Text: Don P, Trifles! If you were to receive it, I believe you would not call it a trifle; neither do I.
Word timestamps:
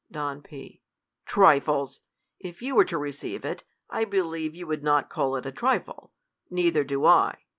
Don 0.11 0.41
P, 0.41 0.81
Trifles! 1.27 2.01
If 2.39 2.63
you 2.63 2.73
were 2.73 2.85
to 2.85 2.97
receive 2.97 3.45
it, 3.45 3.63
I 3.87 4.03
believe 4.03 4.55
you 4.55 4.65
would 4.65 4.81
not 4.81 5.11
call 5.11 5.35
it 5.35 5.45
a 5.45 5.51
trifle; 5.51 6.11
neither 6.49 6.83
do 6.83 7.05
I. 7.05 7.37